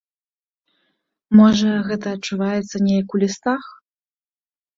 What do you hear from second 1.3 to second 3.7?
Можа, гэта адчуваецца неяк у лістах?